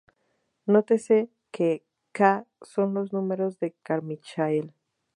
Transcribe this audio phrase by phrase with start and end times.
[0.73, 4.73] Nótese que "K" son los números de Carmichael.